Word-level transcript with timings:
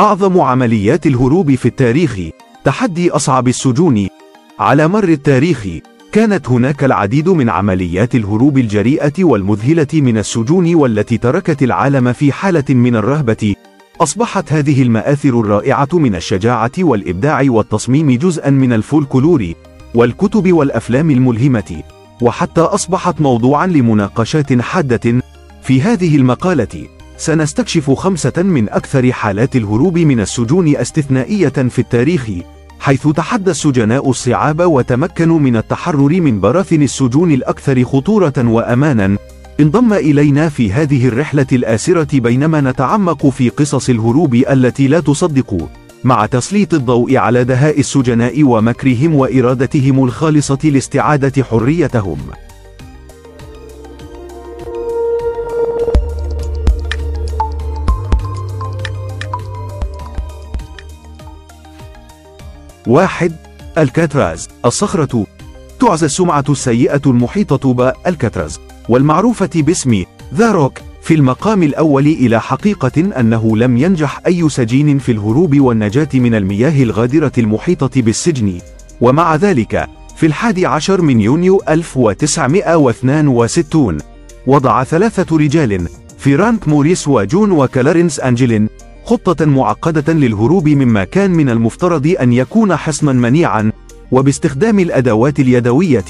أعظم 0.00 0.40
عمليات 0.40 1.06
الهروب 1.06 1.54
في 1.54 1.66
التاريخ 1.66 2.18
تحدي 2.64 3.10
أصعب 3.10 3.48
السجون. 3.48 4.08
على 4.58 4.88
مر 4.88 5.08
التاريخ 5.08 5.66
كانت 6.12 6.48
هناك 6.48 6.84
العديد 6.84 7.28
من 7.28 7.50
عمليات 7.50 8.14
الهروب 8.14 8.58
الجريئة 8.58 9.24
والمذهلة 9.24 9.86
من 9.94 10.18
السجون 10.18 10.74
والتي 10.74 11.18
تركت 11.18 11.62
العالم 11.62 12.12
في 12.12 12.32
حالة 12.32 12.64
من 12.70 12.96
الرهبة. 12.96 13.54
أصبحت 14.00 14.52
هذه 14.52 14.82
المآثر 14.82 15.40
الرائعة 15.40 15.88
من 15.92 16.14
الشجاعة 16.14 16.72
والإبداع 16.78 17.42
والتصميم 17.46 18.10
جزءا 18.10 18.50
من 18.50 18.72
الفولكلور 18.72 19.52
والكتب 19.94 20.52
والأفلام 20.52 21.10
الملهمة. 21.10 21.82
وحتى 22.22 22.60
أصبحت 22.60 23.20
موضوعا 23.20 23.66
لمناقشات 23.66 24.60
حادة 24.60 25.22
في 25.62 25.82
هذه 25.82 26.16
المقالة. 26.16 27.01
سنستكشف 27.22 27.90
خمسة 27.90 28.42
من 28.42 28.68
أكثر 28.68 29.12
حالات 29.12 29.56
الهروب 29.56 29.98
من 29.98 30.20
السجون 30.20 30.76
استثنائية 30.76 31.48
في 31.48 31.78
التاريخ 31.78 32.30
حيث 32.80 33.08
تحدى 33.08 33.50
السجناء 33.50 34.10
الصعاب 34.10 34.60
وتمكنوا 34.60 35.38
من 35.38 35.56
التحرر 35.56 36.20
من 36.20 36.40
براثن 36.40 36.82
السجون 36.82 37.32
الأكثر 37.32 37.84
خطورة 37.84 38.32
وأمانا. 38.38 39.16
انضم 39.60 39.92
إلينا 39.92 40.48
في 40.48 40.72
هذه 40.72 41.08
الرحلة 41.08 41.46
الآسرة 41.52 42.20
بينما 42.20 42.60
نتعمق 42.60 43.26
في 43.26 43.48
قصص 43.48 43.90
الهروب 43.90 44.34
التي 44.34 44.88
لا 44.88 45.00
تصدق 45.00 45.68
مع 46.04 46.26
تسليط 46.26 46.74
الضوء 46.74 47.16
على 47.16 47.44
دهاء 47.44 47.80
السجناء 47.80 48.42
ومكرهم 48.42 49.14
وإرادتهم 49.14 50.04
الخالصة 50.04 50.58
لاستعادة 50.64 51.42
حريتهم. 51.42 52.18
واحد 62.86 63.32
الكاتراز. 63.78 64.48
الصخرة 64.64 65.26
تعزى 65.80 66.06
السمعة 66.06 66.44
السيئة 66.48 67.00
المحيطة 67.06 67.74
بالكاتراز 67.74 68.60
والمعروفة 68.88 69.50
باسم 69.54 70.04
The 70.34 70.52
Rock 70.52 70.78
في 71.02 71.14
المقام 71.14 71.62
الأول 71.62 72.06
إلى 72.06 72.40
حقيقة 72.40 73.20
أنه 73.20 73.56
لم 73.56 73.76
ينجح 73.76 74.20
أي 74.26 74.48
سجين 74.48 74.98
في 74.98 75.12
الهروب 75.12 75.60
والنجاة 75.60 76.08
من 76.14 76.34
المياه 76.34 76.82
الغادرة 76.82 77.32
المحيطة 77.38 78.02
بالسجن. 78.02 78.58
ومع 79.00 79.36
ذلك 79.36 79.88
في 80.16 80.26
الحادي 80.26 80.66
عشر 80.66 81.02
من 81.02 81.20
يونيو 81.20 81.62
1962 81.68 83.98
وضع 84.46 84.84
ثلاثة 84.84 85.36
رجال 85.36 85.88
فرانك 86.18 86.68
موريس 86.68 87.08
وجون 87.08 87.50
وكلارنس 87.50 88.20
أنجلين 88.20 88.68
خطة 89.04 89.44
معقدة 89.44 90.12
للهروب 90.12 90.68
مما 90.68 91.04
كان 91.04 91.30
من 91.30 91.48
المفترض 91.48 92.14
أن 92.20 92.32
يكون 92.32 92.76
حصنا 92.76 93.12
منيعا 93.12 93.72
وباستخدام 94.12 94.78
الأدوات 94.78 95.40
اليدوية. 95.40 96.04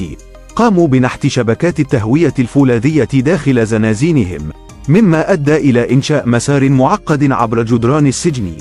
قاموا 0.56 0.88
بنحت 0.88 1.26
شبكات 1.26 1.80
التهوية 1.80 2.34
الفولاذية 2.38 3.04
داخل 3.04 3.66
زنازينهم 3.66 4.52
مما 4.88 5.32
أدى 5.32 5.56
إلى 5.56 5.92
إنشاء 5.92 6.28
مسار 6.28 6.68
معقد 6.68 7.32
عبر 7.32 7.62
جدران 7.62 8.06
السجن. 8.06 8.52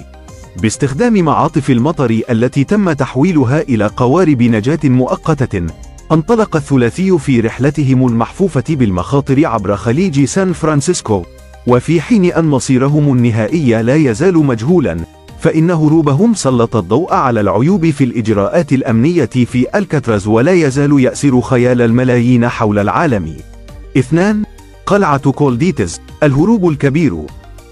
باستخدام 0.62 1.14
معاطف 1.14 1.70
المطر 1.70 2.22
التي 2.30 2.64
تم 2.64 2.92
تحويلها 2.92 3.62
إلى 3.62 3.88
قوارب 3.88 4.42
نجاة 4.42 4.80
مؤقتة 4.84 5.68
انطلق 6.12 6.56
الثلاثي 6.56 7.18
في 7.18 7.40
رحلتهم 7.40 8.08
المحفوفة 8.08 8.64
بالمخاطر 8.70 9.46
عبر 9.46 9.76
خليج 9.76 10.26
سان 10.26 10.54
فرانسيسكو. 10.54 11.24
وفي 11.68 12.02
حين 12.02 12.26
أن 12.26 12.46
مصيرهم 12.46 13.14
النهائي 13.14 13.84
لا 13.84 13.96
يزال 13.96 14.38
مجهولا 14.38 14.98
فإن 15.40 15.72
هروبهم 15.72 16.34
سلط 16.34 16.76
الضوء 16.76 17.14
على 17.14 17.42
العيوب 17.42 17.90
في 17.90 18.04
الإجراءات 18.04 18.74
الأمنية 18.74 19.26
في 19.26 19.66
ألكاتراز 19.76 20.28
ولا 20.28 20.52
يزال 20.52 21.00
يأسر 21.00 21.42
خيال 21.42 21.82
الملايين 21.82 22.50
حول 22.50 22.80
العالم. 22.80 23.38
اثنان 23.98 24.44
قلعة 24.86 25.32
كولديتز 25.32 26.02
الهروب 26.24 26.70
الكبير. 26.70 27.18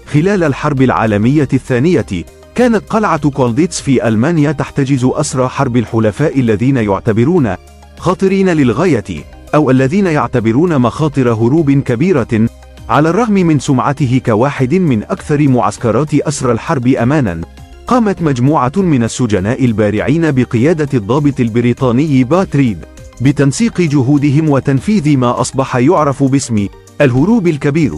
خلال 0.06 0.44
الحرب 0.44 0.82
العالمية 0.82 1.48
الثانية 1.52 2.06
كانت 2.54 2.82
قلعة 2.90 3.30
كولديتس 3.30 3.80
في 3.80 4.08
ألمانيا 4.08 4.52
تحتجز 4.52 5.04
أسرى 5.04 5.48
حرب 5.48 5.76
الحلفاء 5.76 6.40
الذين 6.40 6.76
يعتبرون 6.76 7.54
خطرين 7.98 8.48
للغاية 8.48 9.24
أو 9.54 9.70
الذين 9.70 10.06
يعتبرون 10.06 10.78
مخاطر 10.78 11.32
هروب 11.32 11.70
كبيرة. 11.70 12.48
على 12.90 13.10
الرغم 13.10 13.32
من 13.32 13.58
سمعته 13.58 14.20
كواحد 14.26 14.74
من 14.74 15.02
أكثر 15.02 15.48
معسكرات 15.48 16.14
أسرى 16.14 16.52
الحرب 16.52 16.86
أمانا 16.86 17.40
قامت 17.86 18.22
مجموعة 18.22 18.72
من 18.76 19.02
السجناء 19.02 19.64
البارعين 19.64 20.30
بقيادة 20.30 20.88
الضابط 20.94 21.40
البريطاني 21.40 22.24
باتريد 22.24 22.78
بتنسيق 23.20 23.80
جهودهم 23.80 24.50
وتنفيذ 24.50 25.16
ما 25.16 25.40
أصبح 25.40 25.76
يعرف 25.76 26.22
باسم 26.22 26.66
الهروب 27.00 27.46
الكبير. 27.46 27.92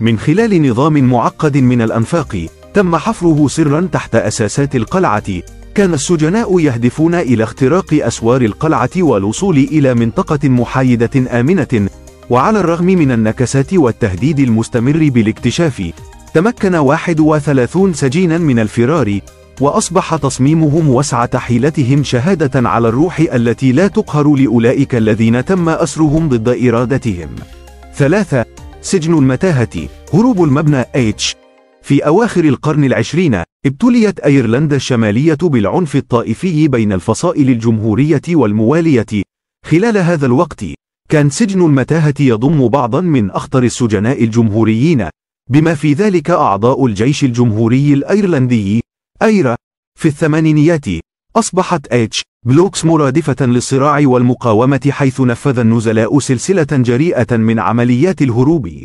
من 0.00 0.18
خلال 0.18 0.70
نظام 0.70 0.92
معقد 0.92 1.56
من 1.56 1.82
الأنفاق 1.82 2.46
تم 2.74 2.96
حفره 2.96 3.48
سرا 3.48 3.88
تحت 3.92 4.14
أساسات 4.14 4.76
القلعة. 4.76 5.42
كان 5.74 5.94
السجناء 5.94 6.60
يهدفون 6.60 7.14
إلى 7.14 7.44
اختراق 7.44 7.86
أسوار 7.92 8.42
القلعة 8.42 8.90
والوصول 8.96 9.56
إلى 9.56 9.94
منطقة 9.94 10.48
محايدة 10.48 11.40
آمنة. 11.40 11.88
وعلى 12.30 12.60
الرغم 12.60 12.84
من 12.84 13.12
النكسات 13.12 13.74
والتهديد 13.74 14.38
المستمر 14.40 15.08
بالاكتشاف 15.08 15.92
تمكن 16.34 16.74
31 16.74 17.92
سجينا 17.92 18.38
من 18.38 18.58
الفرار 18.58 19.20
وأصبح 19.60 20.16
تصميمهم 20.16 20.88
وسعة 20.88 21.38
حيلتهم 21.38 22.04
شهادة 22.04 22.68
على 22.68 22.88
الروح 22.88 23.20
التي 23.20 23.72
لا 23.72 23.86
تقهر 23.86 24.34
لأولئك 24.34 24.94
الذين 24.94 25.44
تم 25.44 25.68
أسرهم 25.68 26.28
ضد 26.28 26.48
إرادتهم. 26.48 27.28
ثلاثة 27.94 28.44
سجن 28.82 29.14
المتاهة 29.14 29.88
هروب 30.14 30.44
المبنى 30.44 30.82
H. 30.82 31.34
في 31.82 32.06
أواخر 32.06 32.44
القرن 32.44 32.84
العشرين 32.84 33.42
ابتليت 33.66 34.20
أيرلندا 34.20 34.76
الشمالية 34.76 35.38
بالعنف 35.42 35.96
الطائفي 35.96 36.68
بين 36.68 36.92
الفصائل 36.92 37.50
الجمهورية 37.50 38.22
والموالية 38.28 39.22
خلال 39.66 39.98
هذا 39.98 40.26
الوقت. 40.26 40.64
كان 41.10 41.30
سجن 41.30 41.60
المتاهة 41.60 42.14
يضم 42.20 42.68
بعضا 42.68 43.00
من 43.00 43.30
أخطر 43.30 43.62
السجناء 43.62 44.24
الجمهوريين 44.24 45.08
بما 45.50 45.74
في 45.74 45.92
ذلك 45.92 46.30
أعضاء 46.30 46.86
الجيش 46.86 47.24
الجمهوري 47.24 47.94
الأيرلندي. 47.94 48.80
IRA 49.22 49.56
في 49.98 50.08
الثمانينيات 50.08 50.84
أصبحت 51.36 51.92
H 51.92 52.22
Blocks 52.46 52.84
مرادفة 52.84 53.46
للصراع 53.46 54.00
والمقاومة 54.04 54.90
حيث 54.90 55.20
نفذ 55.20 55.58
النزلاء 55.58 56.18
سلسلة 56.18 56.66
جريئة 56.72 57.36
من 57.36 57.58
عمليات 57.58 58.22
الهروب. 58.22 58.84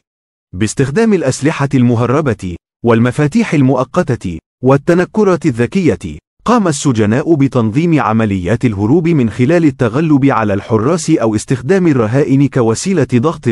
باستخدام 0.56 1.14
الأسلحة 1.14 1.70
المهربة 1.74 2.56
والمفاتيح 2.86 3.54
المؤقتة 3.54 4.40
والتنكرات 4.64 5.46
الذكية. 5.46 6.20
قام 6.46 6.68
السجناء 6.68 7.36
بتنظيم 7.36 8.02
عمليات 8.02 8.66
الهروب 8.66 9.08
من 9.08 9.30
خلال 9.30 9.66
التغلب 9.66 10.26
على 10.26 10.54
الحراس 10.54 11.10
أو 11.10 11.36
استخدام 11.36 11.88
الرهائن 11.88 12.48
كوسيلة 12.48 13.08
ضغط 13.16 13.48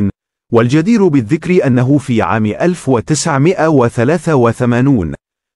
والجدير 0.51 1.07
بالذكر 1.07 1.67
أنه 1.67 1.97
في 1.97 2.21
عام 2.21 2.45
1983 2.45 5.13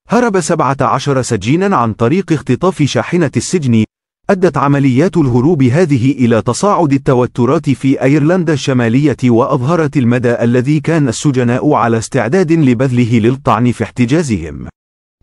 هرب 0.09 0.39
17 0.39 1.21
سجينا 1.21 1.77
عن 1.77 1.93
طريق 1.93 2.33
اختطاف 2.33 2.83
شاحنة 2.83 3.31
السجن 3.37 3.83
أدت 4.29 4.57
عمليات 4.57 5.17
الهروب 5.17 5.63
هذه 5.63 6.11
إلى 6.11 6.41
تصاعد 6.41 6.93
التوترات 6.93 7.69
في 7.69 8.01
أيرلندا 8.01 8.53
الشمالية 8.53 9.17
وأظهرت 9.23 9.97
المدى 9.97 10.43
الذي 10.43 10.79
كان 10.79 11.07
السجناء 11.07 11.73
على 11.73 11.97
استعداد 11.97 12.51
لبذله 12.51 13.19
للطعن 13.19 13.71
في 13.71 13.83
احتجازهم 13.83 14.67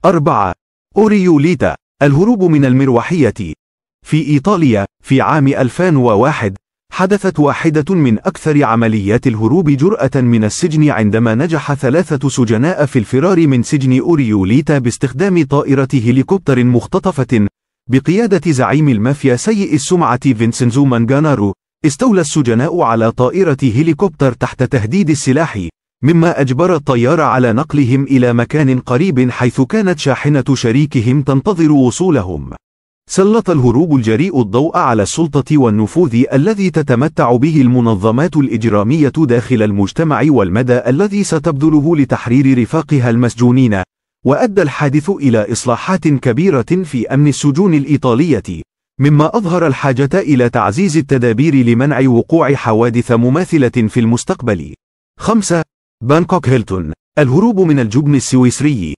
4. 0.04 0.52
أوريوليتا 0.96 1.76
الهروب 2.04 2.44
من 2.44 2.64
المروحية. 2.64 3.34
في 4.06 4.28
إيطاليا 4.28 4.86
في 5.02 5.20
عام 5.20 5.48
2001 5.48 6.56
حدثت 6.92 7.40
واحدة 7.40 7.94
من 7.94 8.18
أكثر 8.18 8.64
عمليات 8.64 9.26
الهروب 9.26 9.70
جرأة 9.70 10.10
من 10.14 10.44
السجن 10.44 10.90
عندما 10.90 11.34
نجح 11.34 11.74
ثلاثة 11.74 12.28
سجناء 12.28 12.86
في 12.86 12.98
الفرار 12.98 13.46
من 13.46 13.62
سجن 13.62 14.00
أوريوليتا 14.00 14.78
باستخدام 14.78 15.44
طائرة 15.44 15.88
هليكوبتر 15.94 16.64
مختطفة 16.64 17.48
بقيادة 17.90 18.52
زعيم 18.52 18.88
المافيا 18.88 19.36
سيء 19.36 19.74
السمعة 19.74 20.32
فينسنزو 20.32 20.84
مانجانارو 20.84 21.52
استولى 21.86 22.20
السجناء 22.20 22.80
على 22.80 23.12
طائرة 23.12 23.58
هليكوبتر 23.62 24.32
تحت 24.32 24.62
تهديد 24.62 25.10
السلاح. 25.10 25.68
مما 26.04 26.40
أجبر 26.40 26.74
الطيار 26.74 27.20
على 27.20 27.52
نقلهم 27.52 28.04
إلى 28.04 28.32
مكان 28.32 28.78
قريب 28.78 29.30
حيث 29.30 29.60
كانت 29.60 29.98
شاحنة 29.98 30.44
شريكهم 30.54 31.22
تنتظر 31.22 31.72
وصولهم 31.72 32.50
سلط 33.10 33.50
الهروب 33.50 33.96
الجريء 33.96 34.40
الضوء 34.40 34.76
على 34.76 35.02
السلطة 35.02 35.58
والنفوذ 35.58 36.24
الذي 36.32 36.70
تتمتع 36.70 37.36
به 37.36 37.60
المنظمات 37.60 38.36
الإجرامية 38.36 39.12
داخل 39.16 39.62
المجتمع 39.62 40.22
والمدى 40.28 40.78
الذي 40.78 41.24
ستبذله 41.24 41.96
لتحرير 41.96 42.58
رفاقها 42.62 43.10
المسجونين 43.10 43.82
وأدى 44.26 44.62
الحادث 44.62 45.10
إلى 45.10 45.52
إصلاحات 45.52 46.08
كبيرة 46.08 46.82
في 46.84 47.14
أمن 47.14 47.28
السجون 47.28 47.74
الإيطالية 47.74 48.62
مما 49.00 49.36
أظهر 49.36 49.66
الحاجة 49.66 50.10
إلى 50.14 50.48
تعزيز 50.48 50.96
التدابير 50.96 51.54
لمنع 51.54 52.08
وقوع 52.08 52.54
حوادث 52.54 53.12
مماثلة 53.12 53.88
في 53.88 54.00
المستقبل 54.00 54.74
5. 55.18 55.73
بانكوك 56.04 56.48
هيلتون 56.48 56.92
الهروب 57.18 57.60
من 57.60 57.80
الجبن 57.80 58.14
السويسري. 58.14 58.94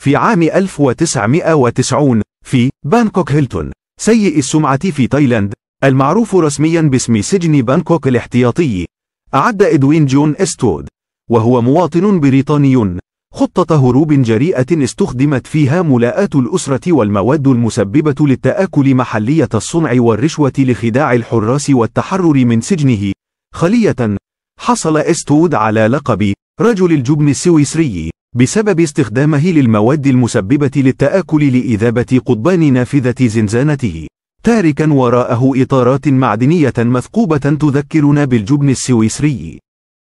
في 0.00 0.16
عام 0.16 0.42
1990 0.42 2.22
في 2.46 2.70
بانكوك 2.86 3.32
هيلتون 3.32 3.72
سيء 4.00 4.38
السمعة 4.38 4.90
في 4.90 5.06
تايلاند 5.06 5.54
المعروف 5.84 6.34
رسميا 6.34 6.80
باسم 6.80 7.22
سجن 7.22 7.62
بانكوك 7.62 8.08
الاحتياطي 8.08 8.86
أعد 9.34 9.62
إدوين 9.62 10.06
جون 10.06 10.36
إستود 10.36 10.88
وهو 11.30 11.62
مواطن 11.62 12.20
بريطاني. 12.20 12.98
خطة 13.34 13.88
هروب 13.88 14.12
جريئة 14.12 14.84
استخدمت 14.84 15.46
فيها 15.46 15.82
ملاءات 15.82 16.36
الأسرة 16.36 16.92
والمواد 16.92 17.48
المسببة 17.48 18.26
للتآكل 18.26 18.94
محلية 18.94 19.48
الصنع 19.54 20.00
والرشوة 20.00 20.52
لخداع 20.58 21.12
الحراس 21.12 21.70
والتحرر 21.70 22.44
من 22.44 22.60
سجنه. 22.60 23.12
خلية 23.54 24.16
حصل 24.60 24.96
إستود 24.96 25.54
على 25.54 25.86
لقب 25.86 26.32
رجل 26.60 26.92
الجبن 26.92 27.28
السويسري 27.28 28.10
بسبب 28.36 28.80
استخدامه 28.80 29.46
للمواد 29.50 30.06
المسببة 30.06 30.70
للتآكل 30.76 31.52
لإذابة 31.52 32.20
قضبان 32.26 32.72
نافذة 32.72 33.26
زنزانته 33.26 34.06
تاركا 34.44 34.92
وراءه 34.92 35.52
إطارات 35.62 36.08
معدنية 36.08 36.72
مثقوبة 36.78 37.36
تذكرنا 37.36 38.24
بالجبن 38.24 38.70
السويسري. 38.70 39.58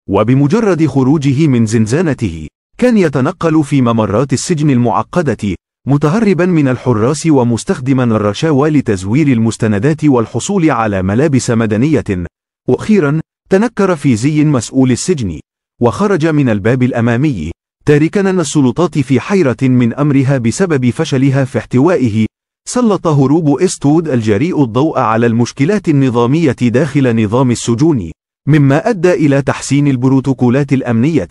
وبمجرد 0.09 0.85
خروجه 0.85 1.47
من 1.47 1.65
زنزانته 1.65 2.47
كان 2.77 2.97
يتنقل 2.97 3.63
في 3.63 3.81
ممرات 3.81 4.33
السجن 4.33 4.69
المعقدة 4.69 5.55
متهربا 5.87 6.45
من 6.45 6.67
الحراس 6.67 7.27
ومستخدما 7.27 8.03
الرشاوى 8.03 8.69
لتزوير 8.69 9.27
المستندات 9.27 10.05
والحصول 10.05 10.71
على 10.71 11.03
ملابس 11.03 11.51
مدنية. 11.51 12.25
وأخيرا 12.67 13.21
تنكر 13.49 13.95
في 13.95 14.15
زي 14.15 14.43
مسؤول 14.43 14.91
السجن. 14.91 15.39
وخرج 15.81 16.27
من 16.27 16.49
الباب 16.49 16.83
الأمامي. 16.83 17.51
تاركا 17.85 18.31
السلطات 18.31 18.99
في 18.99 19.19
حيرة 19.19 19.57
من 19.61 19.93
أمرها 19.93 20.37
بسبب 20.37 20.89
فشلها 20.89 21.45
في 21.45 21.57
احتوائه. 21.57 22.25
سلط 22.67 23.07
هروب 23.07 23.61
إستود 23.61 24.07
الجريء 24.07 24.63
الضوء 24.63 24.99
على 24.99 25.25
المشكلات 25.25 25.89
النظامية 25.89 26.51
داخل 26.61 27.23
نظام 27.23 27.51
السجون 27.51 28.11
مما 28.47 28.89
أدى 28.89 29.13
إلى 29.13 29.41
تحسين 29.41 29.87
البروتوكولات 29.87 30.73
الأمنية. 30.73 31.27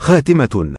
خاتمة. 0.00 0.74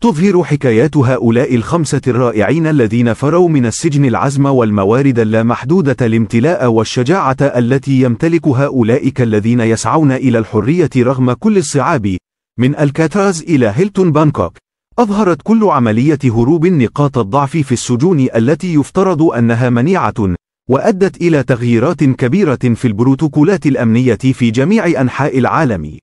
تظهر 0.00 0.44
حكايات 0.44 0.96
هؤلاء 0.96 1.54
الخمسة 1.54 2.00
الرائعين 2.06 2.66
الذين 2.66 3.14
فروا 3.14 3.48
من 3.48 3.66
السجن 3.66 4.04
العزم 4.04 4.46
والموارد 4.46 5.18
اللامحدودة 5.18 5.96
الامتلاء 6.06 6.66
والشجاعة 6.66 7.36
التي 7.40 8.00
يمتلكها 8.00 8.66
أولئك 8.66 9.20
الذين 9.20 9.60
يسعون 9.60 10.12
إلى 10.12 10.38
الحرية 10.38 10.90
رغم 10.96 11.32
كل 11.32 11.58
الصعاب. 11.58 12.16
من 12.58 12.76
الكاتراز 12.76 13.42
إلى 13.42 13.72
هيلتون 13.76 14.12
بانكوك 14.12 14.58
أظهرت 14.98 15.42
كل 15.42 15.64
عملية 15.64 16.18
هروب 16.24 16.66
نقاط 16.66 17.18
الضعف 17.18 17.56
في 17.56 17.72
السجون 17.72 18.20
التي 18.20 18.74
يفترض 18.74 19.22
أنها 19.22 19.70
منيعة 19.70 20.34
وأدت 20.70 21.16
إلى 21.16 21.42
تغييرات 21.42 22.04
كبيرة 22.04 22.58
في 22.74 22.84
البروتوكولات 22.84 23.66
الأمنية 23.66 24.14
في 24.14 24.50
جميع 24.50 25.00
أنحاء 25.00 25.38
العالم. 25.38 25.98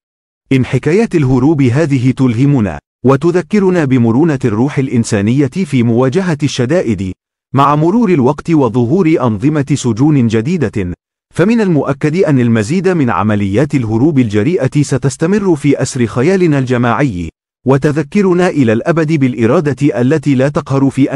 إن 0.51 0.66
حكايات 0.66 1.16
الهروب 1.16 1.62
هذه 1.62 2.12
تلهمنا 2.12 2.80
وتذكرنا 3.06 3.86
بمرونة 3.86 4.40
الروح 4.45 4.78
الإنسانية 4.78 5.48
في 5.48 5.84
مواجهة 5.84 6.38
الشدائد 6.44 7.13
مع 7.54 7.75
مرور 7.75 8.10
الوقت 8.10 8.50
وظهور 8.50 9.16
أنظمة 9.22 9.66
سجون 9.74 10.28
جديدة. 10.28 10.99
فمن 11.40 11.62
المؤكد 11.62 12.16
أن 12.16 12.40
المزيد 12.40 12.88
من 12.88 13.10
عمليات 13.10 13.76
الهروب 13.76 14.20
الجريئة 14.20 14.81
ستستمر 14.81 15.56
في 15.56 15.81
أسر 15.81 16.06
خيالنا 16.06 16.60
الجماعي 16.60 17.30
وتذكرنا 17.68 18.48
إلى 18.48 18.74
الأبد 18.74 19.12
بالإرادة 19.14 20.02
التي 20.02 20.36
لا 20.36 20.50
تقهر 20.50 20.90
في 20.90 21.10